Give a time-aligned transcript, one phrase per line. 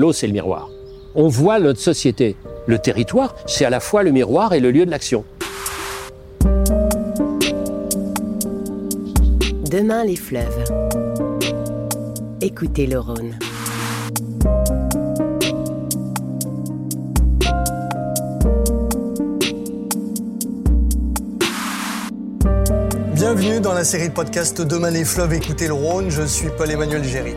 [0.00, 0.70] L'eau, c'est le miroir.
[1.14, 2.34] On voit notre société.
[2.66, 5.26] Le territoire, c'est à la fois le miroir et le lieu de l'action.
[9.70, 10.64] Demain les fleuves.
[12.40, 13.38] Écoutez le Rhône.
[23.12, 27.04] Bienvenue dans la série de podcasts Demain les fleuves, écoutez le Rhône, je suis Paul-Emmanuel
[27.04, 27.34] Géry.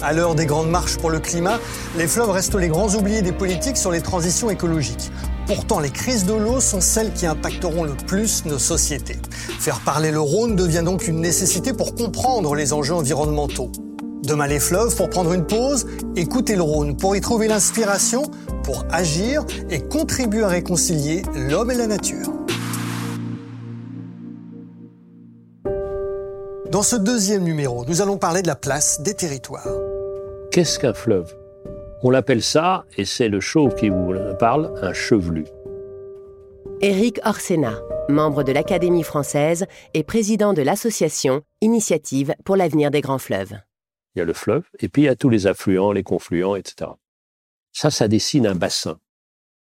[0.00, 1.58] À l'heure des grandes marches pour le climat,
[1.96, 5.10] les fleuves restent les grands oubliés des politiques sur les transitions écologiques.
[5.46, 9.16] Pourtant, les crises de l'eau sont celles qui impacteront le plus nos sociétés.
[9.58, 13.72] Faire parler le Rhône devient donc une nécessité pour comprendre les enjeux environnementaux.
[14.22, 18.22] Demain les fleuves, pour prendre une pause, écoutez le Rhône pour y trouver l'inspiration,
[18.62, 22.32] pour agir et contribuer à réconcilier l'homme et la nature.
[26.70, 29.87] Dans ce deuxième numéro, nous allons parler de la place des territoires.
[30.58, 31.36] Qu'est-ce qu'un fleuve?
[32.02, 35.44] On l'appelle ça, et c'est le chauve qui vous parle, un chevelu.
[36.80, 43.20] Éric Orsena, membre de l'Académie française et président de l'association Initiative pour l'avenir des grands
[43.20, 43.56] fleuves.
[44.16, 46.56] Il y a le fleuve, et puis il y a tous les affluents, les confluents,
[46.56, 46.90] etc.
[47.72, 48.98] Ça, ça dessine un bassin,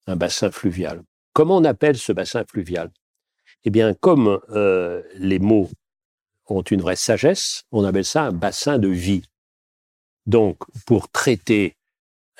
[0.07, 1.03] un bassin fluvial.
[1.33, 2.89] Comment on appelle ce bassin fluvial?
[3.65, 5.69] Eh bien, comme euh, les mots
[6.47, 9.23] ont une vraie sagesse, on appelle ça un bassin de vie.
[10.29, 11.75] Donc, pour traiter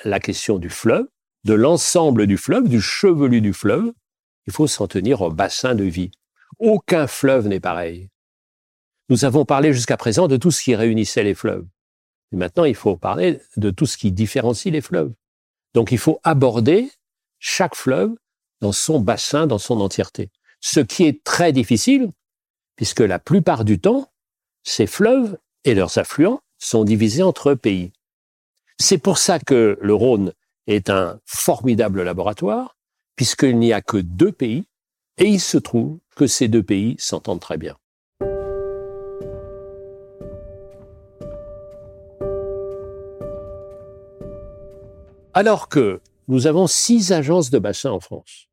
[0.04, 1.08] la question du fleuve,
[1.42, 3.92] de l'ensemble du fleuve, du chevelu du fleuve,
[4.46, 6.12] il faut s'en tenir au bassin de vie.
[6.60, 8.08] Aucun fleuve n'est pareil.
[9.08, 11.66] Nous avons parlé jusqu'à présent de tout ce qui réunissait les fleuves.
[12.30, 15.12] Maintenant, il faut parler de tout ce qui différencie les fleuves.
[15.74, 16.88] Donc, il faut aborder
[17.40, 18.12] chaque fleuve
[18.60, 20.30] dans son bassin, dans son entièreté.
[20.60, 22.12] Ce qui est très difficile,
[22.76, 24.12] puisque la plupart du temps,
[24.62, 27.92] ces fleuves et leurs affluents sont divisés entre pays.
[28.78, 30.32] C'est pour ça que le Rhône
[30.68, 32.76] est un formidable laboratoire,
[33.16, 34.66] puisqu'il n'y a que deux pays,
[35.18, 37.76] et il se trouve que ces deux pays s'entendent très bien.
[45.32, 48.48] Alors que nous avons six agences de bassin en France,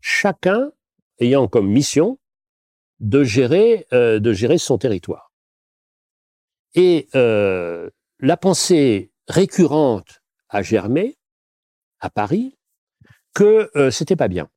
[0.00, 0.72] chacun
[1.20, 2.18] ayant comme mission
[3.00, 5.33] de gérer, euh, de gérer son territoire.
[6.74, 11.16] Et euh, la pensée récurrente a germé
[12.00, 12.56] à Paris
[13.32, 14.48] que euh, c'était pas bien,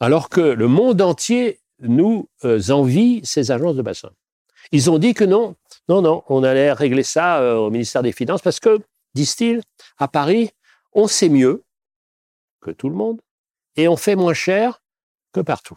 [0.00, 4.10] alors que le monde entier nous euh, envie ces agences de bassin.
[4.72, 5.56] Ils ont dit que non,
[5.88, 8.80] non, non, on allait régler ça euh, au ministère des Finances parce que,
[9.14, 9.62] disent-ils,
[9.98, 10.50] à Paris,
[10.92, 11.64] on sait mieux
[12.60, 13.20] que tout le monde
[13.76, 14.80] et on fait moins cher
[15.32, 15.76] que partout.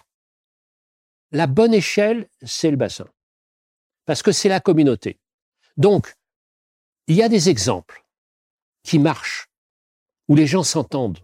[1.32, 3.08] La bonne échelle, c'est le bassin.
[4.06, 5.20] Parce que c'est la communauté.
[5.78, 6.14] Donc,
[7.08, 8.04] il y a des exemples
[8.84, 9.48] qui marchent,
[10.28, 11.20] où les gens s'entendent.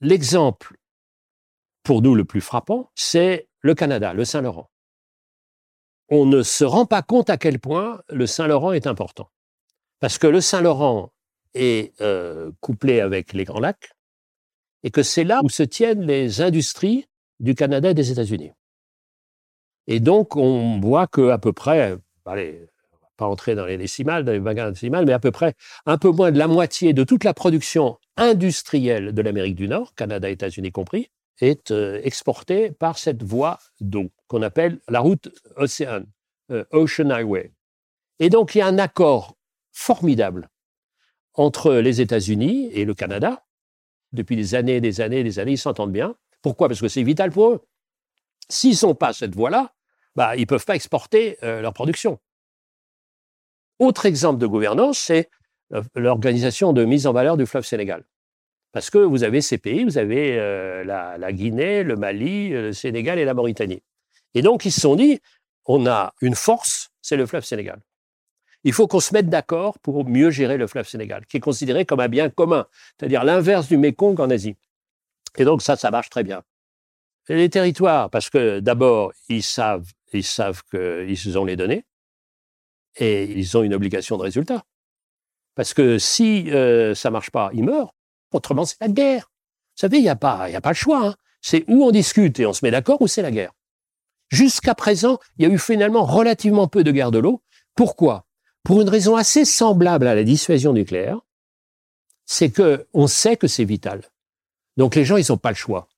[0.00, 0.76] L'exemple,
[1.82, 4.70] pour nous le plus frappant, c'est le Canada, le Saint-Laurent.
[6.08, 9.30] On ne se rend pas compte à quel point le Saint-Laurent est important.
[10.00, 11.12] Parce que le Saint-Laurent
[11.54, 13.92] est euh, couplé avec les Grands Lacs,
[14.84, 17.06] et que c'est là où se tiennent les industries
[17.40, 18.52] du Canada et des États-Unis.
[19.86, 22.68] Et donc, on voit que à peu près, allez,
[23.18, 26.10] pas entrer dans les décimales, dans les bagarres décimales, mais à peu près un peu
[26.10, 30.72] moins de la moitié de toute la production industrielle de l'Amérique du Nord, Canada, États-Unis
[30.72, 36.02] compris, est euh, exportée par cette voie d'eau qu'on appelle la route Océan,
[36.50, 37.52] euh, Ocean Highway.
[38.20, 39.36] Et donc, il y a un accord
[39.72, 40.48] formidable
[41.34, 43.44] entre les États-Unis et le Canada.
[44.12, 46.16] Depuis des années, des années, des années, ils s'entendent bien.
[46.42, 46.68] Pourquoi?
[46.68, 47.60] Parce que c'est vital pour eux.
[48.48, 49.72] S'ils sont pas cette voie-là,
[50.16, 52.18] bah, ils ne peuvent pas exporter euh, leur production.
[53.78, 55.30] Autre exemple de gouvernance, c'est
[55.74, 58.04] euh, l'organisation de mise en valeur du fleuve Sénégal.
[58.72, 63.18] Parce que vous avez ces pays, vous avez euh, la, Guinée, le Mali, le Sénégal
[63.18, 63.82] et la Mauritanie.
[64.34, 65.20] Et donc, ils se sont dit,
[65.64, 67.80] on a une force, c'est le fleuve Sénégal.
[68.64, 71.86] Il faut qu'on se mette d'accord pour mieux gérer le fleuve Sénégal, qui est considéré
[71.86, 72.66] comme un bien commun,
[72.98, 74.56] c'est-à-dire l'inverse du Mékong en Asie.
[75.36, 76.42] Et donc, ça, ça marche très bien.
[77.28, 81.84] les territoires, parce que d'abord, ils savent ils savent qu'ils ont les données
[82.98, 84.64] et ils ont une obligation de résultat.
[85.54, 87.94] Parce que si euh, ça marche pas, ils meurent.
[88.32, 89.30] Autrement, c'est la guerre.
[89.76, 91.06] Vous savez, il n'y a, pas, y a pas le choix.
[91.06, 91.14] Hein.
[91.40, 93.52] C'est où on discute et on se met d'accord ou c'est la guerre.
[94.28, 97.42] Jusqu'à présent, il y a eu finalement relativement peu de guerres de l'eau.
[97.74, 98.26] Pourquoi?
[98.62, 101.20] Pour une raison assez semblable à la dissuasion nucléaire,
[102.26, 104.02] c'est que on sait que c'est vital.
[104.76, 105.88] Donc les gens, ils n'ont pas le choix.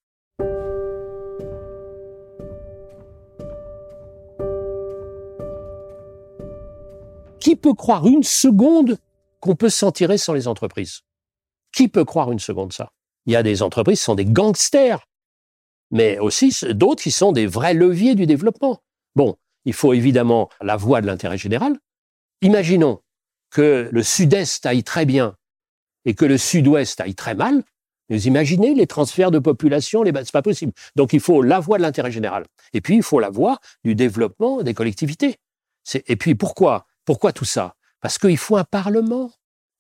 [7.40, 8.98] Qui peut croire une seconde
[9.40, 11.00] qu'on peut s'en tirer sans les entreprises?
[11.72, 12.92] Qui peut croire une seconde ça?
[13.26, 15.06] Il y a des entreprises qui sont des gangsters,
[15.90, 18.82] mais aussi d'autres qui sont des vrais leviers du développement.
[19.16, 21.78] Bon, il faut évidemment la voie de l'intérêt général.
[22.42, 23.00] Imaginons
[23.50, 25.36] que le sud-est aille très bien
[26.04, 27.62] et que le sud-ouest aille très mal.
[28.08, 30.12] Vous imaginez les transferts de population, les...
[30.12, 30.72] c'est pas possible.
[30.96, 32.44] Donc il faut la voie de l'intérêt général.
[32.72, 35.36] Et puis il faut la voie du développement des collectivités.
[36.06, 37.74] Et puis pourquoi Pourquoi tout ça?
[38.00, 39.32] Parce qu'il faut un parlement,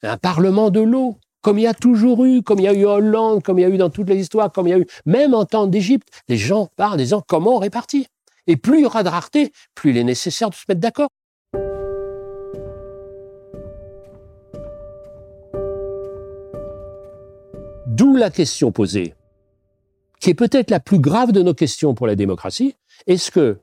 [0.02, 2.84] un parlement de l'eau, comme il y a toujours eu, comme il y a eu
[2.84, 4.86] Hollande, comme il y a eu dans toutes les histoires, comme il y a eu,
[5.06, 8.08] même en temps d'Égypte, les gens parlent des disant comment on répartit.
[8.48, 11.08] Et plus il y aura de rareté, plus il est nécessaire de se mettre d'accord.
[17.86, 19.14] D'où la question posée,
[20.18, 22.74] qui est peut-être la plus grave de nos questions pour la démocratie.
[23.06, 23.60] Est-ce que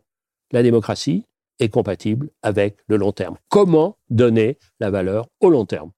[0.54, 1.26] la démocratie
[1.60, 5.92] est compatible avec le long terme Comment donner la valeur au long terme?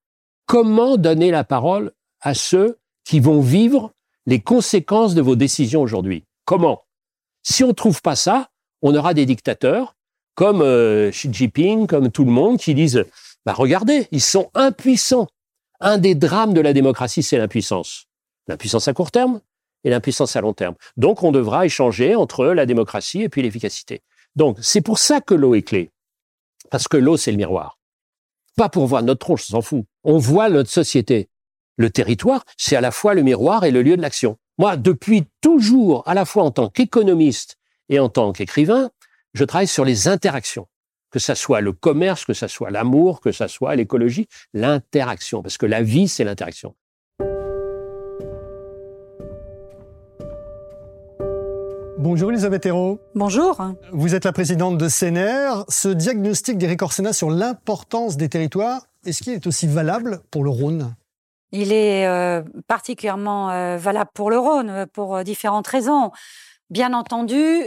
[0.45, 1.91] Comment donner la parole
[2.21, 3.91] à ceux qui vont vivre
[4.25, 6.25] les conséquences de vos décisions aujourd'hui?
[6.45, 6.85] Comment?
[7.43, 8.49] Si on ne trouve pas ça,
[8.81, 9.95] on aura des dictateurs
[10.35, 13.05] comme euh, Xi Jinping, comme tout le monde, qui disent
[13.45, 15.27] bah regardez, ils sont impuissants.
[15.79, 18.07] Un des drames de la démocratie, c'est l'impuissance.
[18.47, 19.41] L'impuissance à court terme
[19.83, 20.75] et l'impuissance à long terme.
[20.97, 24.01] Donc on devra échanger entre la démocratie et puis l'efficacité.
[24.39, 25.91] Donc c'est pour ça que l'eau est clé.
[26.71, 27.77] Parce que l'eau, c'est le miroir.
[28.55, 29.85] Pas pour voir notre tronche, on s'en fout.
[30.05, 31.29] On voit notre société.
[31.75, 34.37] Le territoire, c'est à la fois le miroir et le lieu de l'action.
[34.57, 37.57] Moi, depuis toujours, à la fois en tant qu'économiste
[37.89, 38.91] et en tant qu'écrivain,
[39.33, 40.67] je travaille sur les interactions.
[41.11, 45.41] Que ça soit le commerce, que ça soit l'amour, que ça soit l'écologie, l'interaction.
[45.41, 46.75] Parce que la vie, c'est l'interaction.
[51.99, 53.01] Bonjour Elisabeth Hérault.
[53.13, 53.61] Bonjour.
[53.91, 55.65] Vous êtes la présidente de CNR.
[55.67, 60.49] Ce diagnostic d'Éric Orsena sur l'importance des territoires, est-ce qu'il est aussi valable pour le
[60.49, 60.95] Rhône?
[61.51, 66.11] Il est euh, particulièrement euh, valable pour le Rhône euh, pour différentes raisons.
[66.69, 67.63] Bien entendu,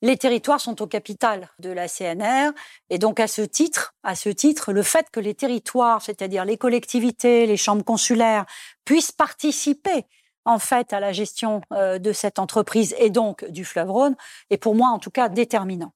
[0.00, 2.52] les territoires sont au capital de la CNR
[2.88, 6.56] et donc à ce titre, à ce titre, le fait que les territoires, c'est-à-dire les
[6.56, 8.44] collectivités, les chambres consulaires,
[8.84, 10.04] puissent participer
[10.48, 14.16] en fait à la gestion euh, de cette entreprise et donc du fleuve Rhône
[14.48, 15.92] est pour moi en tout cas déterminant.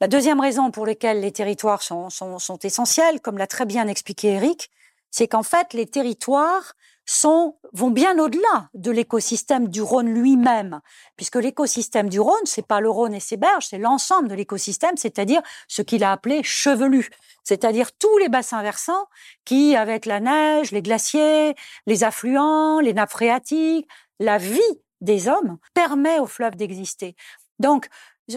[0.00, 4.32] La deuxième raison pour laquelle les territoires sont, sont essentiels, comme l'a très bien expliqué
[4.32, 4.70] Eric,
[5.10, 6.72] c'est qu'en fait les territoires
[7.04, 10.80] sont, vont bien au-delà de l'écosystème du Rhône lui-même,
[11.16, 14.96] puisque l'écosystème du Rhône, c'est pas le Rhône et ses berges, c'est l'ensemble de l'écosystème,
[14.96, 17.10] c'est-à-dire ce qu'il a appelé chevelu,
[17.44, 19.06] c'est-à-dire tous les bassins versants
[19.44, 21.54] qui, avec la neige, les glaciers,
[21.86, 23.88] les affluents, les nappes phréatiques,
[24.20, 24.60] la vie
[25.00, 27.16] des hommes, permet au fleuve d'exister.
[27.58, 27.88] Donc,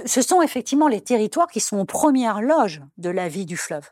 [0.05, 3.89] ce sont effectivement les territoires qui sont aux premières loges de la vie du fleuve.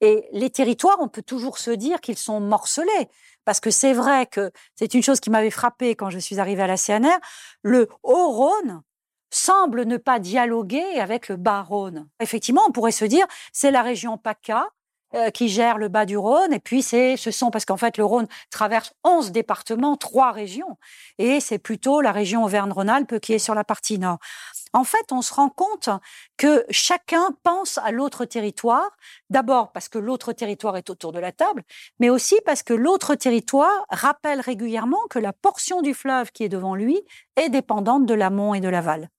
[0.00, 3.08] Et les territoires, on peut toujours se dire qu'ils sont morcelés.
[3.44, 6.62] Parce que c'est vrai que c'est une chose qui m'avait frappé quand je suis arrivée
[6.62, 7.18] à la CNR.
[7.62, 8.82] Le Haut-Rhône
[9.30, 12.08] semble ne pas dialoguer avec le Bas-Rhône.
[12.20, 14.68] Effectivement, on pourrait se dire, c'est la région PACA
[15.14, 17.98] euh, qui gère le bas du Rhône, et puis c'est, ce sont, parce qu'en fait
[17.98, 20.78] le Rhône traverse 11 départements, trois régions,
[21.18, 24.18] et c'est plutôt la région Auvergne-Rhône-Alpes qui est sur la partie nord.
[24.72, 25.88] En fait, on se rend compte
[26.36, 28.88] que chacun pense à l'autre territoire,
[29.30, 31.64] d'abord parce que l'autre territoire est autour de la table,
[31.98, 36.48] mais aussi parce que l'autre territoire rappelle régulièrement que la portion du fleuve qui est
[36.48, 37.00] devant lui
[37.36, 39.10] est dépendante de l'amont et de l'aval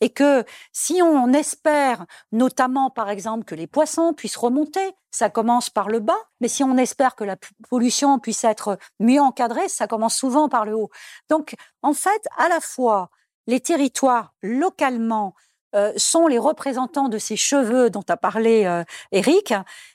[0.00, 5.70] et que si on espère notamment par exemple que les poissons puissent remonter, ça commence
[5.70, 7.36] par le bas, mais si on espère que la
[7.70, 10.90] pollution puisse être mieux encadrée, ça commence souvent par le haut.
[11.28, 13.10] Donc en fait, à la fois
[13.46, 15.34] les territoires localement
[15.74, 19.52] euh, sont les représentants de ces cheveux dont a parlé euh, Eric,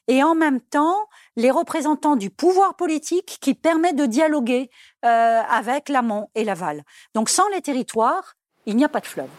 [0.07, 4.69] et en même temps les représentants du pouvoir politique qui permet de dialoguer
[5.05, 6.83] euh, avec l'amont et l'aval.
[7.15, 9.29] Donc sans les territoires, il n'y a pas de fleuve.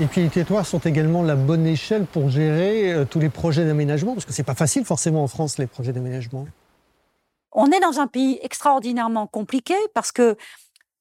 [0.00, 3.64] Et puis les territoires sont également la bonne échelle pour gérer euh, tous les projets
[3.64, 6.46] d'aménagement, parce que c'est pas facile forcément en France les projets d'aménagement.
[7.52, 10.36] On est dans un pays extraordinairement compliqué parce que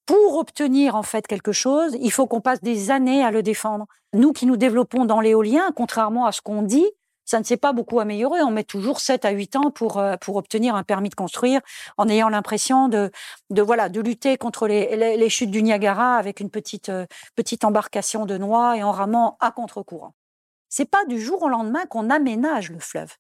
[0.06, 3.88] pour obtenir en fait quelque chose, il faut qu'on passe des années à le défendre.
[4.14, 6.86] Nous qui nous développons dans l'éolien, contrairement à ce qu'on dit,
[7.26, 8.42] ça ne s'est pas beaucoup amélioré.
[8.42, 11.62] On met toujours 7 à 8 ans pour, euh, pour obtenir un permis de construire
[11.98, 13.12] en ayant l'impression de,
[13.50, 17.64] de, voilà, de lutter contre les, les, chutes du Niagara avec une petite, euh, petite
[17.64, 20.14] embarcation de noix et en ramant à contre-courant.
[20.70, 23.14] C'est pas du jour au lendemain qu'on aménage le fleuve.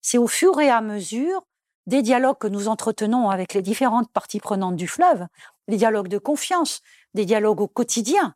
[0.00, 1.42] C'est au fur et à mesure
[1.86, 5.26] des dialogues que nous entretenons avec les différentes parties prenantes du fleuve,
[5.68, 6.80] des dialogues de confiance,
[7.14, 8.34] des dialogues au quotidien,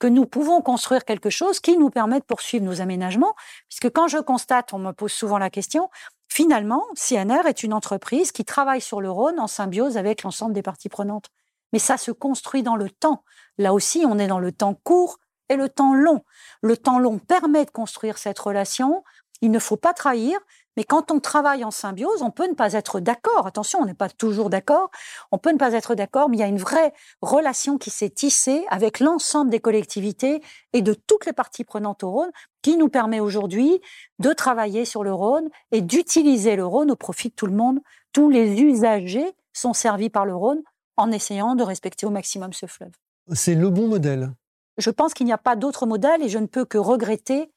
[0.00, 3.34] que nous pouvons construire quelque chose qui nous permet de poursuivre nos aménagements,
[3.68, 5.90] puisque quand je constate, on me pose souvent la question,
[6.26, 10.62] finalement, CNR est une entreprise qui travaille sur le Rhône en symbiose avec l'ensemble des
[10.62, 11.28] parties prenantes.
[11.72, 13.22] Mais ça se construit dans le temps.
[13.58, 15.18] Là aussi, on est dans le temps court
[15.50, 16.24] et le temps long.
[16.62, 19.04] Le temps long permet de construire cette relation.
[19.42, 20.38] Il ne faut pas trahir,
[20.76, 23.46] mais quand on travaille en symbiose, on peut ne pas être d'accord.
[23.46, 24.90] Attention, on n'est pas toujours d'accord.
[25.32, 28.10] On peut ne pas être d'accord, mais il y a une vraie relation qui s'est
[28.10, 32.30] tissée avec l'ensemble des collectivités et de toutes les parties prenantes au Rhône
[32.62, 33.80] qui nous permet aujourd'hui
[34.18, 37.80] de travailler sur le Rhône et d'utiliser le Rhône au profit de tout le monde.
[38.12, 40.62] Tous les usagers sont servis par le Rhône
[40.96, 42.92] en essayant de respecter au maximum ce fleuve.
[43.32, 44.32] C'est le bon modèle.
[44.78, 47.50] Je pense qu'il n'y a pas d'autre modèle et je ne peux que regretter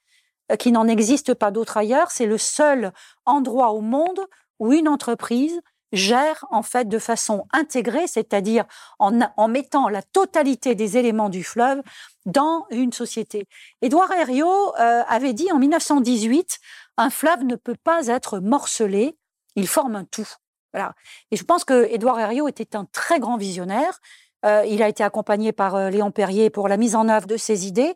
[0.51, 2.11] euh, qu'il n'en existe pas d'autre ailleurs.
[2.11, 2.91] C'est le seul
[3.25, 4.19] endroit au monde
[4.59, 5.61] où une entreprise
[5.93, 8.65] gère en fait de façon intégrée, c'est-à-dire
[8.99, 11.81] en, mettant la totalité des éléments du fleuve
[12.25, 13.47] dans une société.
[13.81, 16.59] Édouard Herriot euh, avait dit en 1918,
[16.97, 19.15] un fleuve ne peut pas être morcelé,
[19.55, 20.27] il forme un tout.
[20.73, 20.95] Voilà.
[21.29, 23.99] Et je pense que Édouard Herriot était un très grand visionnaire.
[24.45, 27.67] Euh, il a été accompagné par Léon Perrier pour la mise en œuvre de ses
[27.67, 27.93] idées.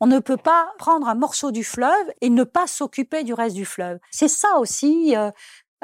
[0.00, 3.56] On ne peut pas prendre un morceau du fleuve et ne pas s'occuper du reste
[3.56, 3.98] du fleuve.
[4.10, 5.30] C'est ça aussi, euh,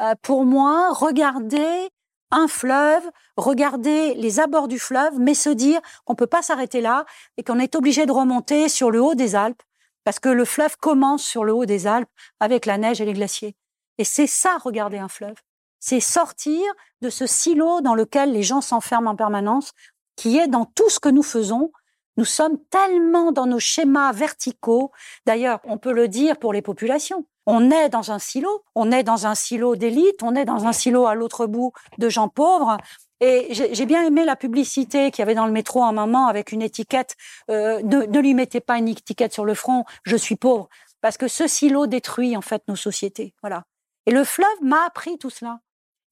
[0.00, 1.90] euh, pour moi, regarder
[2.30, 3.02] un fleuve,
[3.36, 7.04] regarder les abords du fleuve, mais se dire qu'on ne peut pas s'arrêter là
[7.36, 9.62] et qu'on est obligé de remonter sur le haut des Alpes,
[10.04, 13.12] parce que le fleuve commence sur le haut des Alpes avec la neige et les
[13.12, 13.56] glaciers.
[13.98, 15.36] Et c'est ça, regarder un fleuve.
[15.80, 16.62] C'est sortir
[17.00, 19.72] de ce silo dans lequel les gens s'enferment en permanence,
[20.16, 21.72] qui est dans tout ce que nous faisons,
[22.16, 24.92] nous sommes tellement dans nos schémas verticaux.
[25.26, 27.26] D'ailleurs, on peut le dire pour les populations.
[27.46, 30.72] On est dans un silo, on est dans un silo d'élite, on est dans un
[30.72, 32.76] silo à l'autre bout de gens pauvres.
[33.20, 36.52] Et j'ai bien aimé la publicité qu'il y avait dans le métro un moment avec
[36.52, 37.16] une étiquette.
[37.50, 40.68] Euh, ne, ne lui mettez pas une étiquette sur le front, je suis pauvre,
[41.02, 43.34] parce que ce silo détruit en fait nos sociétés.
[43.42, 43.64] Voilà.
[44.06, 45.60] Et le fleuve m'a appris tout cela.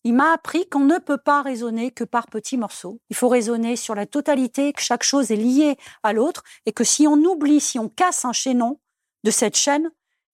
[0.04, 3.00] Il m'a appris qu'on ne peut pas raisonner que par petits morceaux.
[3.10, 6.84] Il faut raisonner sur la totalité, que chaque chose est liée à l'autre, et que
[6.84, 8.80] si on oublie, si on casse un chaînon
[9.24, 9.90] de cette chaîne,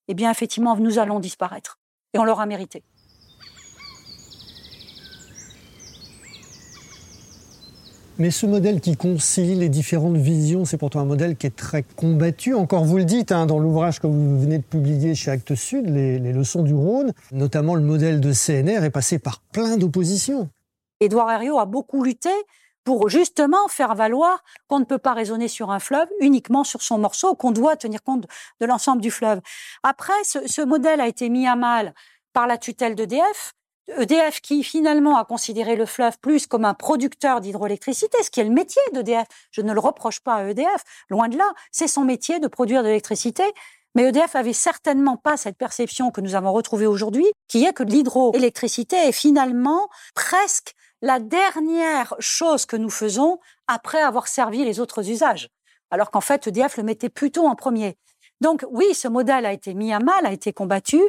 [0.09, 1.79] eh bien, effectivement, nous allons disparaître.
[2.13, 2.85] Et on l'aura mérité.
[8.17, 11.83] Mais ce modèle qui concilie les différentes visions, c'est pourtant un modèle qui est très
[11.83, 12.55] combattu.
[12.55, 15.91] Encore vous le dites hein, dans l'ouvrage que vous venez de publier chez Actes Sud,
[15.91, 20.49] les, leçons du Rhône, notamment le modèle de CNR est passé par plein d'oppositions.
[21.01, 22.31] Édouard Herriot a beaucoup lutté
[22.85, 26.99] pour justement faire valoir qu'on ne peut pas raisonner sur un fleuve uniquement sur son
[26.99, 28.29] morceau, qu'on doit tenir compte
[28.61, 29.41] de l'ensemble du fleuve.
[29.83, 31.95] Après, ce, ce modèle a été mis à mal
[32.33, 33.55] par la tutelle d'EDF,
[33.89, 38.45] EDF qui finalement a considéré le fleuve plus comme un producteur d'hydroélectricité, ce qui est
[38.45, 39.27] le métier d'EDF.
[39.51, 42.83] Je ne le reproche pas à EDF, loin de là, c'est son métier de produire
[42.83, 43.45] de l'électricité.
[43.95, 47.85] Mais EDF avait certainement pas cette perception que nous avons retrouvée aujourd'hui, qui est que
[47.85, 53.39] l'hydroélectricité est finalement presque la dernière chose que nous faisons
[53.69, 55.49] après avoir servi les autres usages.
[55.91, 57.97] Alors qu'en fait, EDF le mettait plutôt en premier.
[58.41, 61.01] Donc oui, ce modèle a été mis à mal, a été combattu,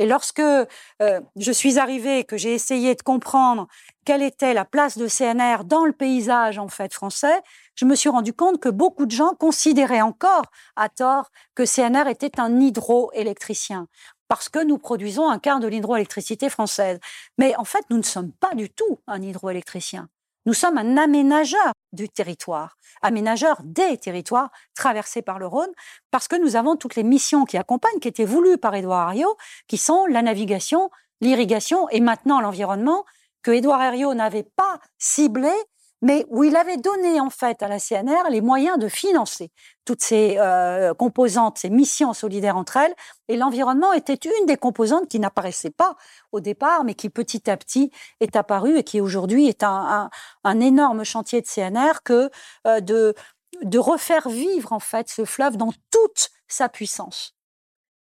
[0.00, 3.68] et lorsque euh, je suis arrivée, que j'ai essayé de comprendre
[4.06, 7.42] quelle était la place de CNR dans le paysage en fait français,
[7.74, 12.08] je me suis rendu compte que beaucoup de gens considéraient encore à tort que CNR
[12.08, 13.88] était un hydroélectricien
[14.26, 16.98] parce que nous produisons un quart de l'hydroélectricité française.
[17.36, 20.08] Mais en fait, nous ne sommes pas du tout un hydroélectricien.
[20.46, 25.70] Nous sommes un aménageur du territoire, aménageur des territoires traversés par le Rhône,
[26.10, 29.36] parce que nous avons toutes les missions qui accompagnent, qui étaient voulues par Édouard Herriot,
[29.68, 33.04] qui sont la navigation, l'irrigation et maintenant l'environnement,
[33.42, 35.52] que Édouard Herriot n'avait pas ciblé
[36.02, 39.50] mais où il avait donné en fait à la CNR les moyens de financer
[39.84, 42.94] toutes ces euh, composantes, ces missions solidaires entre elles.
[43.28, 45.96] Et l'environnement était une des composantes qui n'apparaissait pas
[46.32, 47.90] au départ, mais qui petit à petit
[48.20, 50.10] est apparue et qui aujourd'hui est un, un,
[50.44, 52.30] un, énorme chantier de CNR que
[52.66, 53.14] euh, de,
[53.62, 57.36] de refaire vivre en fait ce fleuve dans toute sa puissance.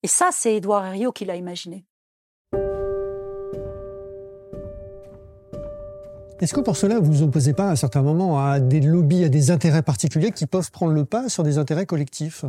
[0.03, 1.87] Et ça, c'est Édouard Herriot qui l'a imaginé.
[6.39, 9.24] Est-ce que pour cela, vous vous opposez pas à un certain moment à des lobbies,
[9.24, 12.46] à des intérêts particuliers qui peuvent prendre le pas sur des intérêts collectifs?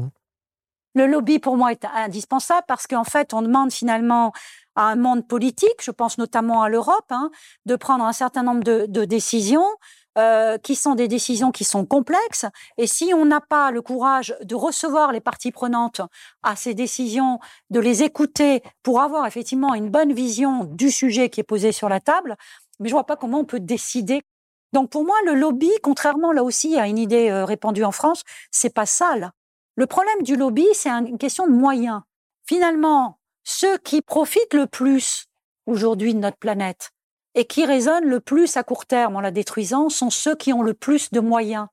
[0.95, 4.33] Le lobby, pour moi, est indispensable parce qu'en fait, on demande finalement
[4.77, 7.31] à un monde politique, je pense notamment à l'Europe, hein,
[7.65, 9.67] de prendre un certain nombre de, de décisions
[10.19, 12.47] euh, qui sont des décisions qui sont complexes.
[12.77, 16.01] Et si on n'a pas le courage de recevoir les parties prenantes
[16.43, 17.39] à ces décisions,
[17.71, 21.89] de les écouter pour avoir effectivement une bonne vision du sujet qui est posé sur
[21.89, 22.37] la table,
[22.79, 24.23] mais je vois pas comment on peut décider.
[24.73, 28.23] Donc pour moi, le lobby, contrairement là aussi à une idée euh, répandue en France,
[28.51, 29.33] c'est pas ça là.
[29.77, 32.01] Le problème du lobby, c'est une question de moyens.
[32.47, 35.27] Finalement, ceux qui profitent le plus
[35.67, 36.91] aujourd'hui de notre planète
[37.35, 40.63] et qui résonnent le plus à court terme en la détruisant sont ceux qui ont
[40.63, 41.69] le plus de moyens.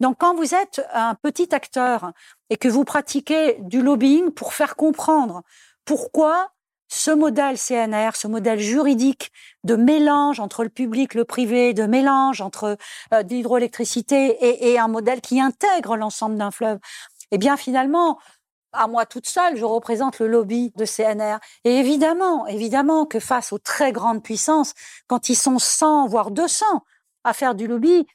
[0.00, 2.12] Donc quand vous êtes un petit acteur
[2.50, 5.42] et que vous pratiquez du lobbying pour faire comprendre
[5.84, 6.50] pourquoi
[6.88, 9.32] ce modèle CNR, ce modèle juridique
[9.64, 12.76] de mélange entre le public, le privé, de mélange entre
[13.12, 16.78] euh, l'hydroélectricité et, un modèle qui intègre l'ensemble d'un fleuve,
[17.32, 18.18] eh bien finalement,
[18.72, 21.38] à moi toute seule, je représente le lobby de CNR.
[21.64, 24.74] Et évidemment, évidemment que face aux très grandes puissances,
[25.06, 26.64] quand ils sont 100, voire 200
[27.24, 28.06] à faire du lobby,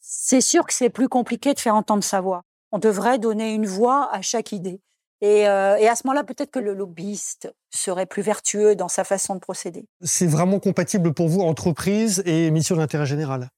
[0.00, 2.42] c'est sûr que c'est plus compliqué de faire entendre sa voix.
[2.72, 4.80] On devrait donner une voix à chaque idée.
[5.22, 9.34] Euh, et, à ce moment-là, peut-être que le lobbyiste serait plus vertueux dans sa façon
[9.34, 9.86] de procéder.
[10.02, 13.50] C'est vraiment compatible pour vous, entreprise et mission d'intérêt général?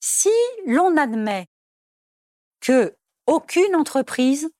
[0.00, 0.30] Si
[0.66, 1.46] l'on admet
[2.60, 4.50] que aucune entreprise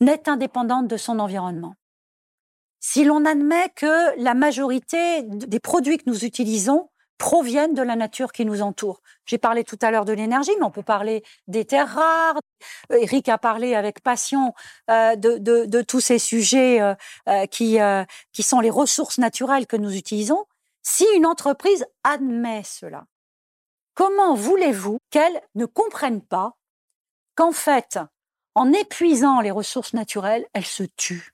[0.00, 1.74] n'est indépendante de son environnement,
[2.80, 8.32] si l'on admet que la majorité des produits que nous utilisons proviennent de la nature
[8.32, 9.00] qui nous entoure.
[9.24, 12.38] J'ai parlé tout à l'heure de l'énergie, mais on peut parler des terres rares.
[12.90, 14.54] Eric a parlé avec passion
[14.90, 16.94] euh, de, tous ces sujets euh,
[17.28, 17.78] euh, qui,
[18.32, 20.44] qui sont les ressources naturelles que nous utilisons.
[20.82, 23.06] Si une entreprise admet cela,
[23.94, 26.52] comment voulez-vous qu'elle ne comprenne pas
[27.34, 27.98] qu'en fait,
[28.54, 31.32] en épuisant les ressources naturelles, elle se tue?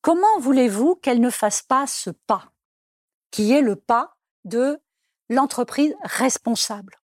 [0.00, 2.50] Comment voulez-vous qu'elle ne fasse pas ce pas,
[3.30, 4.78] qui est le pas de
[5.28, 6.98] l'entreprise responsable.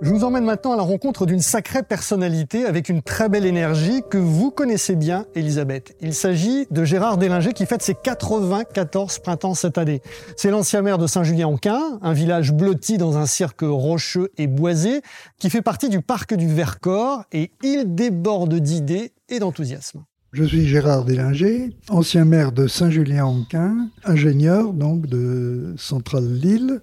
[0.00, 4.02] Je vous emmène maintenant à la rencontre d'une sacrée personnalité avec une très belle énergie
[4.08, 5.96] que vous connaissez bien, Elisabeth.
[6.00, 10.00] Il s'agit de Gérard Délinger qui fête ses 94 printemps cette année.
[10.36, 15.02] C'est l'ancien maire de Saint-Julien-en-Quin, un village blotti dans un cirque rocheux et boisé
[15.36, 20.04] qui fait partie du parc du Vercors et il déborde d'idées et d'enthousiasme.
[20.34, 26.82] Je suis Gérard Délinger, ancien maire de Saint-Julien-en-Quin, ingénieur donc de Centrale Lille,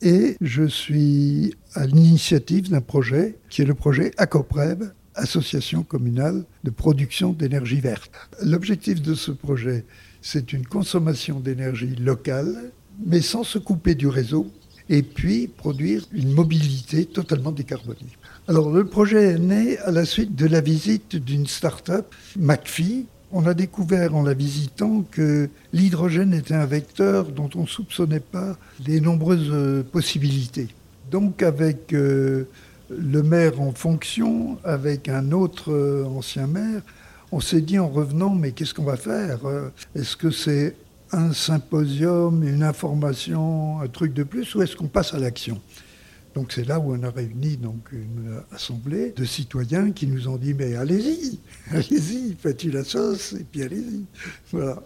[0.00, 6.70] et je suis à l'initiative d'un projet qui est le projet ACOPREB, Association communale de
[6.70, 8.10] production d'énergie verte.
[8.42, 9.84] L'objectif de ce projet,
[10.22, 12.70] c'est une consommation d'énergie locale,
[13.04, 14.50] mais sans se couper du réseau,
[14.88, 18.16] et puis produire une mobilité totalement décarbonée.
[18.48, 23.06] Alors le projet est né à la suite de la visite d'une start-up, McPhee.
[23.32, 28.20] On a découvert en la visitant que l'hydrogène était un vecteur dont on ne soupçonnait
[28.20, 28.56] pas
[28.86, 30.68] les nombreuses euh, possibilités.
[31.10, 32.44] Donc avec euh,
[32.88, 36.82] le maire en fonction, avec un autre euh, ancien maire,
[37.32, 39.40] on s'est dit en revenant, mais qu'est-ce qu'on va faire
[39.96, 40.76] Est-ce que c'est
[41.10, 45.60] un symposium, une information, un truc de plus, ou est-ce qu'on passe à l'action?
[46.36, 50.36] Donc c'est là où on a réuni donc une assemblée de citoyens qui nous ont
[50.36, 51.38] dit mais allez-y,
[51.70, 54.04] allez-y, faites-y la sauce et puis allez-y.
[54.52, 54.82] Voilà.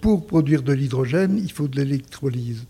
[0.00, 2.64] Pour produire de l'hydrogène, il faut de l'électrolyse.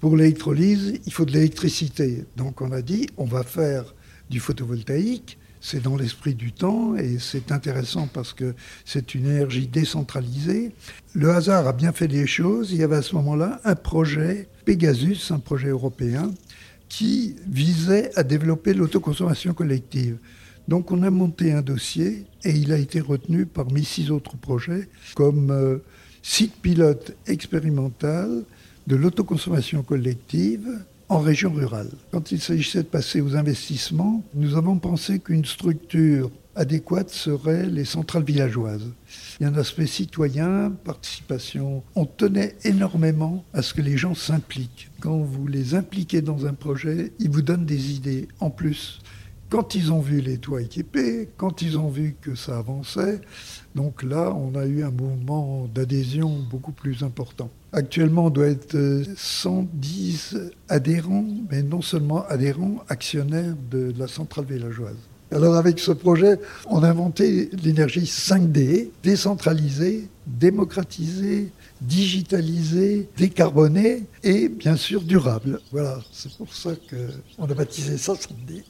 [0.00, 2.26] Pour l'électrolyse, il faut de l'électricité.
[2.36, 3.94] Donc on a dit on va faire
[4.28, 5.38] du photovoltaïque.
[5.62, 10.72] C'est dans l'esprit du temps et c'est intéressant parce que c'est une énergie décentralisée.
[11.14, 12.70] Le hasard a bien fait les choses.
[12.70, 16.30] Il y avait à ce moment-là un projet Pegasus, un projet européen,
[16.88, 20.18] qui visait à développer l'autoconsommation collective.
[20.68, 24.88] Donc on a monté un dossier et il a été retenu parmi six autres projets
[25.14, 25.78] comme euh,
[26.22, 28.44] site pilote expérimental
[28.86, 30.68] de l'autoconsommation collective
[31.08, 31.90] en région rurale.
[32.10, 37.84] Quand il s'agissait de passer aux investissements, nous avons pensé qu'une structure adéquate serait les
[37.84, 38.90] centrales villageoises.
[39.38, 41.82] Il y a un aspect citoyen, participation.
[41.94, 44.90] On tenait énormément à ce que les gens s'impliquent.
[45.00, 49.00] Quand vous les impliquez dans un projet, ils vous donnent des idées en plus.
[49.48, 53.20] Quand ils ont vu les toits équipés, quand ils ont vu que ça avançait,
[53.74, 57.48] donc là, on a eu un mouvement d'adhésion beaucoup plus important.
[57.72, 58.76] Actuellement, on doit être
[59.16, 60.36] 110
[60.68, 64.96] adhérents, mais non seulement adhérents, actionnaires de la centrale villageoise.
[65.30, 71.50] Alors avec ce projet, on a inventé l'énergie 5D, décentralisée, démocratisée,
[71.82, 75.60] digitalisée, décarbonée et bien sûr durable.
[75.70, 76.70] Voilà, c'est pour ça
[77.36, 78.62] qu'on a baptisé ça 5D.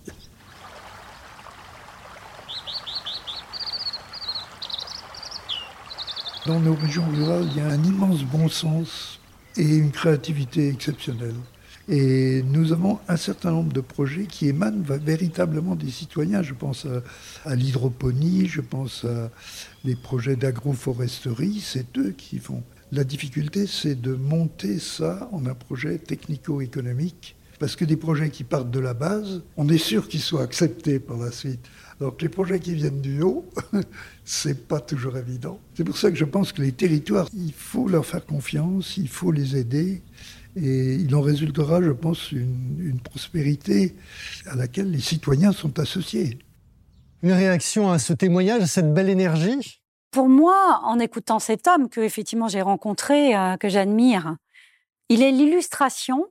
[6.49, 9.21] Dans nos régions rurales, il y a un immense bon sens
[9.59, 11.35] et une créativité exceptionnelle.
[11.91, 16.41] Et nous avons un certain nombre de projets qui émanent véritablement des citoyens.
[16.41, 16.87] Je pense
[17.45, 19.31] à, l'hydroponie, je pense à
[19.85, 22.63] des projets d'agroforesterie, c'est eux qui font.
[22.93, 28.45] La difficulté, c'est de monter ça en un projet technico-économique parce que des projets qui
[28.45, 31.67] partent de la base, on est sûr qu'ils soient acceptés par la suite.
[32.01, 33.45] Donc les projets qui viennent du haut,
[34.25, 35.59] c'est pas toujours évident.
[35.75, 39.09] C'est pour ça que je pense que les territoires, il faut leur faire confiance, il
[39.09, 40.03] faut les aider.
[40.57, 43.95] Et il en résultera, je pense, une, une prospérité
[44.47, 46.39] à laquelle les citoyens sont associés.
[47.23, 49.81] Une réaction à ce témoignage, à cette belle énergie?
[50.11, 54.37] Pour moi, en écoutant cet homme que effectivement j'ai rencontré, euh, que j'admire,
[55.09, 56.27] il est l'illustration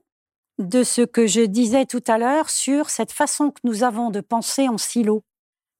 [0.58, 4.20] de ce que je disais tout à l'heure sur cette façon que nous avons de
[4.20, 5.22] penser en silo.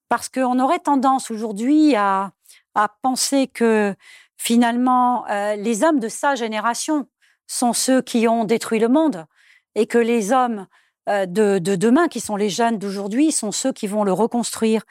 [0.08, 2.32] Parce qu'on aurait tendance aujourd'hui à,
[2.74, 3.94] à, penser que
[4.36, 7.08] finalement euh, les hommes de sa génération
[7.46, 9.26] sont ceux qui ont détruit le monde
[9.74, 10.66] et que les hommes
[11.08, 14.82] euh, de, de, demain, qui sont les jeunes d'aujourd'hui, sont ceux qui vont le reconstruire.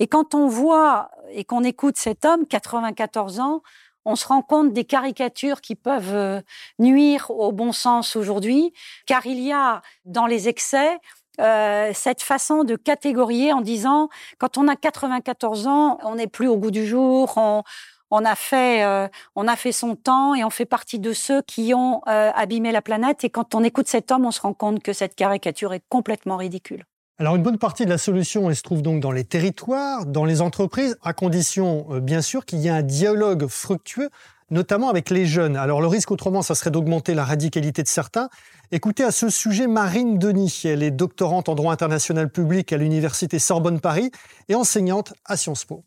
[0.00, 3.62] Et quand on voit et qu'on écoute cet homme, 94 ans,
[4.04, 6.40] on se rend compte des caricatures qui peuvent euh,
[6.78, 8.72] nuire au bon sens aujourd'hui,
[9.06, 10.98] car il y a dans les excès
[11.40, 14.08] euh, cette façon de catégorier en disant
[14.38, 17.62] quand on a 94 ans, on n'est plus au goût du jour, on,
[18.10, 21.42] on a fait, euh, on a fait son temps et on fait partie de ceux
[21.42, 23.24] qui ont euh, abîmé la planète.
[23.24, 26.36] Et quand on écoute cet homme, on se rend compte que cette caricature est complètement
[26.36, 26.84] ridicule.
[27.20, 30.24] Alors une bonne partie de la solution, elle se trouve donc dans les territoires, dans
[30.24, 34.08] les entreprises, à condition euh, bien sûr qu'il y ait un dialogue fructueux,
[34.50, 35.54] notamment avec les jeunes.
[35.54, 38.30] Alors le risque autrement, ça serait d'augmenter la radicalité de certains.
[38.72, 43.38] Écoutez à ce sujet Marine Denis, elle est doctorante en droit international public à l'université
[43.38, 44.10] Sorbonne Paris
[44.48, 45.84] et enseignante à Sciences Po.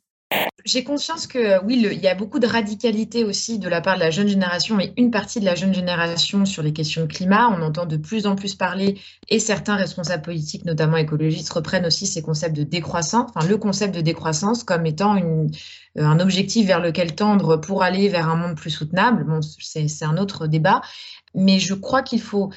[0.66, 3.96] J'ai conscience que oui, le, il y a beaucoup de radicalité aussi de la part
[3.96, 7.50] de la jeune génération et une partie de la jeune génération sur les questions climat.
[7.50, 8.98] On entend de plus en plus parler
[9.28, 13.94] et certains responsables politiques, notamment écologistes, reprennent aussi ces concepts de décroissance, enfin le concept
[13.94, 15.52] de décroissance comme étant une,
[15.98, 19.26] euh, un objectif vers lequel tendre pour aller vers un monde plus soutenable.
[19.26, 20.82] Bon, c'est un autre débat,
[21.36, 22.52] mais je crois qu'il faut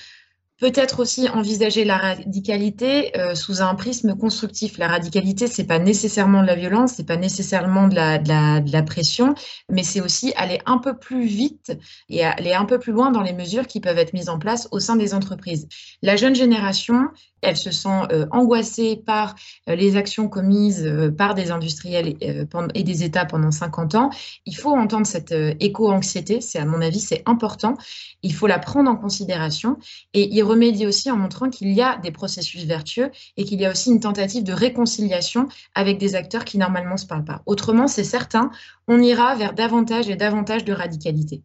[0.59, 4.79] Peut-être aussi envisager la radicalité euh, sous un prisme constructif.
[4.79, 8.83] La radicalité, c'est pas nécessairement de la violence, c'est pas nécessairement de la, de la,
[8.83, 9.35] pression,
[9.71, 11.77] mais c'est aussi aller un peu plus vite
[12.09, 14.67] et aller un peu plus loin dans les mesures qui peuvent être mises en place
[14.71, 15.69] au sein des entreprises.
[16.01, 17.09] La jeune génération,
[17.43, 19.35] elle se sent euh, angoissée par
[19.69, 24.11] euh, les actions commises par des industriels et, des États pendant 50 ans.
[24.47, 27.75] Il faut entendre cette éco-anxiété, c'est à mon avis, c'est important.
[28.23, 29.77] Il faut la prendre en considération
[30.15, 33.71] et remédier aussi en montrant qu'il y a des processus vertueux et qu'il y a
[33.71, 37.43] aussi une tentative de réconciliation avec des acteurs qui normalement ne se parlent pas.
[37.47, 38.51] Autrement, c'est certain,
[38.89, 41.43] on ira vers davantage et davantage de radicalité.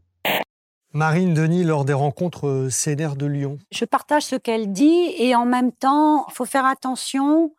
[0.94, 3.60] Marine Denis lors des rencontres euh, CNR de Lyon.
[3.72, 7.54] Je partage ce qu'elle dit et en même temps, il faut faire attention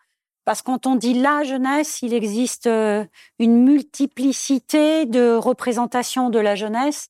[0.44, 3.04] parce que quand on dit la jeunesse, il existe euh,
[3.38, 7.08] une multiplicité de représentations de la jeunesse,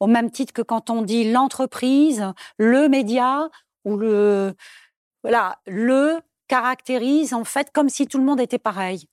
[0.00, 2.24] au même titre que quand on dit l'entreprise,
[2.58, 3.48] le média
[3.84, 4.54] ou le
[5.22, 6.18] voilà, le
[6.48, 9.08] caractérise en fait comme si tout le monde était pareil.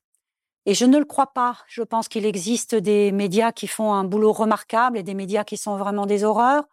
[0.66, 1.58] Et je ne le crois pas.
[1.68, 5.58] Je pense qu'il existe des médias qui font un boulot remarquable et des médias qui
[5.58, 6.66] sont vraiment des horreurs.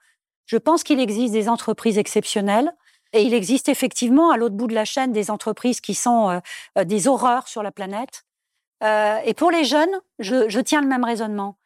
[0.46, 2.72] Je pense qu'il existe des entreprises exceptionnelles.
[3.12, 6.40] Et il existe effectivement à l'autre bout de la chaîne des entreprises qui sont euh,
[6.76, 8.24] euh, des horreurs sur la planète.
[8.82, 11.57] Euh, et pour les jeunes, je, je, tiens le même raisonnement.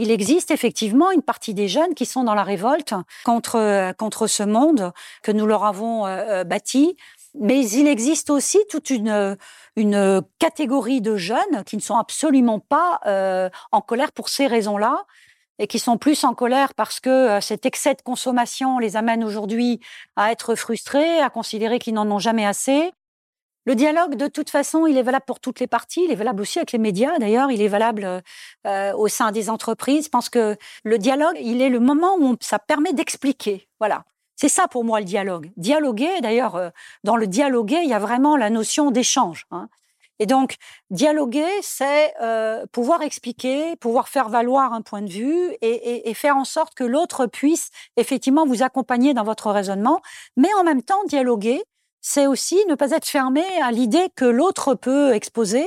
[0.00, 4.26] Il existe effectivement une partie des jeunes qui sont dans la révolte contre, euh, contre
[4.26, 6.96] ce monde que nous leur avons euh, bâti.
[7.38, 9.36] Mais il existe aussi toute une,
[9.76, 15.04] une catégorie de jeunes qui ne sont absolument pas euh, en colère pour ces raisons-là
[15.60, 19.22] et qui sont plus en colère parce que euh, cet excès de consommation les amène
[19.22, 19.80] aujourd'hui
[20.16, 22.90] à être frustrés, à considérer qu'ils n'en ont jamais assez.
[23.66, 26.02] Le dialogue, de toute façon, il est valable pour toutes les parties.
[26.04, 27.18] Il est valable aussi avec les médias.
[27.18, 28.22] D'ailleurs, il est valable
[28.66, 30.06] euh, au sein des entreprises.
[30.06, 33.68] Je pense que le dialogue, il est le moment où ça permet d'expliquer.
[33.78, 34.04] Voilà.
[34.36, 35.50] C'est ça pour moi le dialogue.
[35.58, 36.70] Dialoguer, d'ailleurs, euh,
[37.04, 39.44] dans le dialoguer, il y a vraiment la notion d'échange.
[39.50, 39.68] Hein.
[40.18, 40.56] Et donc,
[40.90, 46.14] dialoguer, c'est euh, pouvoir expliquer, pouvoir faire valoir un point de vue et, et, et
[46.14, 50.00] faire en sorte que l'autre puisse effectivement vous accompagner dans votre raisonnement.
[50.36, 51.62] Mais en même temps, dialoguer,
[52.00, 55.64] c'est aussi ne pas être fermé à l'idée que l'autre peut exposer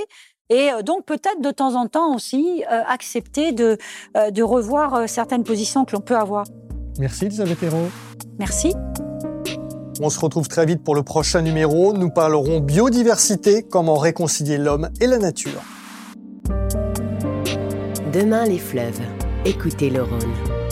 [0.49, 3.77] et euh, donc peut-être de temps en temps aussi euh, accepter de,
[4.17, 6.45] euh, de revoir certaines positions que l'on peut avoir.
[6.99, 7.89] Merci Elisabeth Hérault.
[8.39, 8.73] Merci.
[10.01, 11.93] On se retrouve très vite pour le prochain numéro.
[11.93, 15.61] Nous parlerons biodiversité, comment réconcilier l'homme et la nature.
[18.11, 19.01] Demain les fleuves.
[19.45, 20.62] Écoutez le Rhône.